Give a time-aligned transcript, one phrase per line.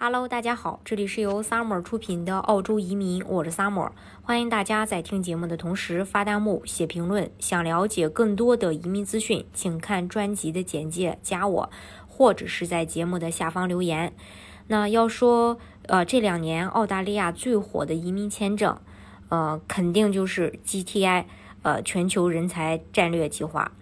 [0.00, 3.90] Hello，大家好，这里是由 Summer 出品的澳洲移民，我是 Summer，
[4.22, 7.28] 欢迎大家在听节目的同时发弹幕、写评论。
[7.40, 11.70] 想了解更多的移民资讯，请看专辑的简介，加我，
[12.06, 14.14] 或者是在节目的下方留言。
[14.68, 15.58] 那要说，
[15.88, 18.78] 呃，这两年澳大利亚最火的移民签证，
[19.30, 21.24] 呃，肯定就是 GTI，
[21.62, 23.72] 呃，全球人才战略计划。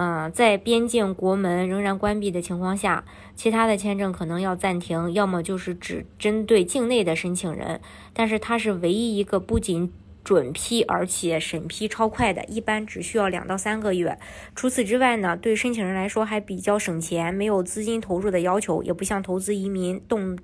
[0.00, 3.04] 嗯，在边境国门仍然关闭的情况下，
[3.34, 7.80] 其他的签证可能要暂停，要么就是只针对境内的申请人。
[8.12, 14.16] 但是它是唯一一个不仅准批，而且审批超快的，一般只需要两到三个月。
[14.54, 20.38] 除此之外呢，对申请人来说还比较省钱，没有资金投入的要求，也不像投资移民动。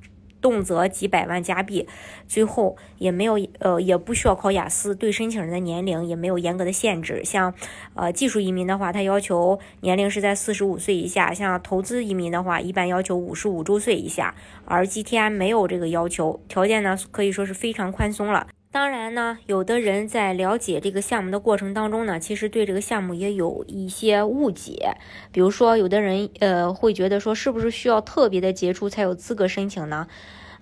[0.44, 1.88] 动辄几百万加币，
[2.28, 7.24] 最后也没有呃也不需要考雅思，对申请人的年龄也没有严格的限制。
[7.24, 7.54] 像
[7.94, 14.34] 呃技术移民的话，它要求年龄是在四十五岁以下；像投资移民的话，一般要求五十五周岁以下。
[14.66, 18.46] 而 GTI 没有这个要求，条件呢可以说是非常宽松了。
[18.74, 24.96] 当然呢，有的人在了解这个项目的过程当中呢，其实对这个项目也有一些误解。
[25.30, 30.08] 比如说，有的人呃会觉得说，是不是需要特别的杰出才有资格申请呢？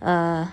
[0.00, 0.52] 呃。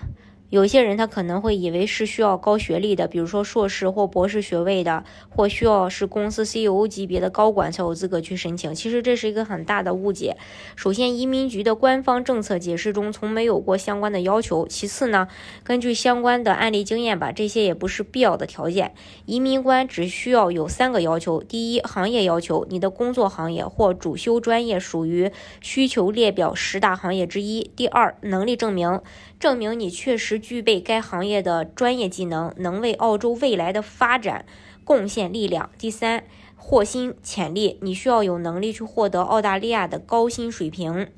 [0.50, 8.74] 有些人他可能会以为是需要高学历的，比如说硕士或博士学位的，或需要是公司 CEO 级别的高管才有资格去申请。
[8.74, 10.36] 其实这是一个很大的误解。
[10.74, 14.66] 首先，移民局的官方政策解释中从没有过相关的要求。
[14.66, 15.28] 其次呢，
[15.62, 18.92] 根据相关的案例经验吧，这些也不是必要的条件。
[19.26, 29.00] 移民官只需要有三个要求：第一，行业要求，你的工作行业或主修专业属于需求列表十大行业之一；第二，能力证明。
[29.38, 34.46] 证明你确实具备该行业的专业技能，能为澳洲未来的发展
[34.82, 35.70] 贡献力量。
[35.78, 36.24] 第三，
[36.56, 41.08] 获薪潜力，你需要有能力去获得澳大利亚的高薪水平。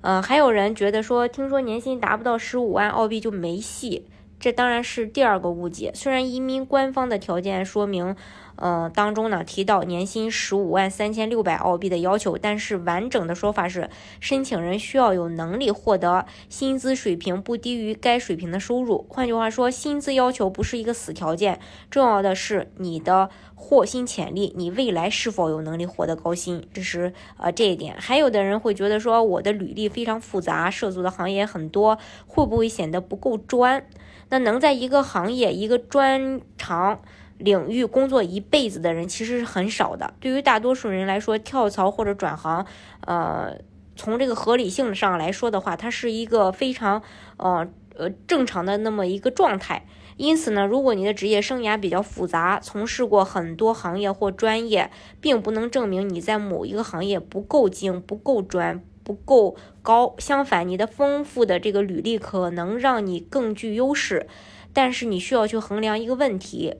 [0.00, 4.06] 呃，还有人觉得说，听说年薪达不到十五万澳币就没戏。
[4.40, 5.90] 这当然是第二个误解。
[5.94, 8.14] 虽然移民官方的条件说明，
[8.60, 13.88] 呃，当中呢提到年薪十五万三千六百澳币的要求，但是完整的说法是，
[14.20, 19.06] 申请人需要有能力获得薪资水平不低于该水平的收入。
[19.08, 27.94] 换句话说，薪资要求不是一个死条件，重要的是你的获薪潜力，你未来是否有能力获得高薪，这是呃这一点。
[27.98, 33.86] 还有的人会觉得说，我的履历非常复杂，涉足的行业很多，会不会显得不够专？
[34.30, 37.00] 那能在一个行业、一个专长
[37.38, 40.12] 领域工作一辈子的人其实是很少的。
[40.20, 42.66] 对于大多数人来说，跳槽或者转行，
[43.06, 43.56] 呃，
[43.96, 47.02] 从这个合理性上来说的话，它是一个非常
[47.36, 47.66] 呃
[47.96, 49.86] 呃正常的那么一个状态。
[50.16, 58.82] 因此呢，如果你的职业生涯比较复杂，从事过很多行业或专业，并不能证明你在某一个行业不够精、不够专。
[59.04, 64.26] 不够高，相反，你的丰富的这个履历可能让你更具优势，
[64.74, 66.74] 但是你需要去衡量一个问题：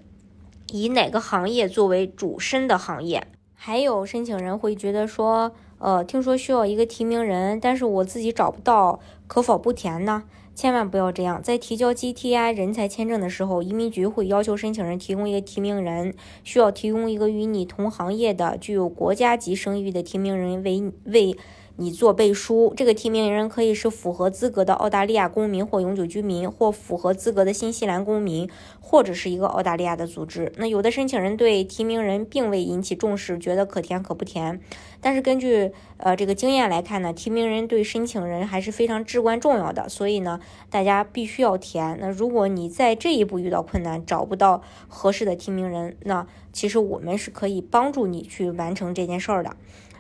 [0.73, 3.27] 以哪个行业作为主申的行业？
[3.55, 10.25] 还有申请人会觉得说，呃，听说需要一个提名人，但是我自己找不到，可否不填呢？
[10.55, 21.37] 千万不要这样，在提交 GTI 人才签证的时候，移民局会要求申请人提供一个提名人，需要提供一个与你同行业的、具有国家级声誉的提名人为为。
[21.81, 28.51] 你做背书，这个提名人可以是符合资格的澳大利亚公民或永久居民，或符合资格的新西兰公民，
[28.81, 30.51] 或者是一个澳大利亚的组织。
[30.57, 34.61] 那有的申请人对提名人并未引起重视，觉得可填可不填。
[35.01, 40.41] 但是根据呃这个经验来看呢，提名人对申请人还是非常至关重要的，所以呢，
[40.71, 41.97] 大家必须要填。
[42.01, 49.55] 那如果你在这一步遇到困难，找不到合适的提名人，那其实我们是可以帮助你去完成这件事儿的。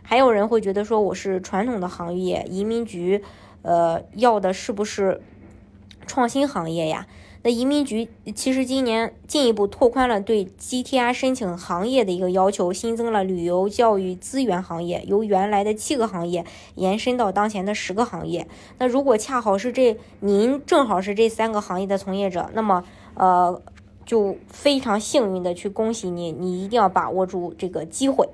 [0.08, 3.22] 还有人会觉得说我是传统的行业，移民局，
[3.60, 5.20] 呃，要的是不是
[6.06, 7.06] 创新行业呀？
[7.42, 16.46] 那移民局其实今年进一步拓宽了对 GTI 申请行业的一个要求，新增了旅游、教育、资源行业，由原来的七个行业
[16.76, 18.48] 延伸到当前的十个行业。
[18.78, 22.82] 那如果恰好是这您正好是这三个行业的从业者，那么
[23.12, 23.60] 呃，
[24.06, 28.26] 就非常幸运的去恭喜你，你一定要把握住这个机会。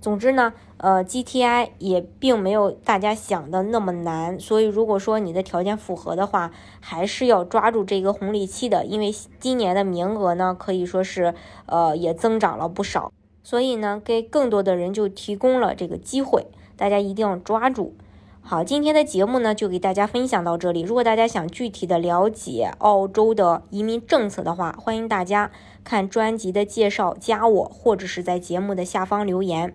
[0.00, 11.34] 总之呢，呃，GTI 也并没有大家想的那么难，所以如果说你的条件符合的话，还是要抓住这个红利期的，因为今年的名额呢可以说是
[11.66, 13.12] 呃也增长了不少，
[13.42, 16.46] 所以呢给更多的人就提供了这个机会，
[16.76, 17.96] 大家一定要抓住。
[18.40, 20.82] 好，今天的节目呢就给大家分享到这里。
[20.82, 25.50] 如果大家想具体的了解澳洲的移民政策的话，欢迎大家
[25.82, 29.74] 看专辑的介绍，加我或者是在节目的下方留言。